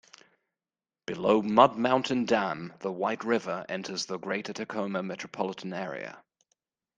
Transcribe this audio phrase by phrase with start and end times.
[1.05, 6.23] Below Mud Mountain Dam the White River enters the greater Tacoma metropolitan area.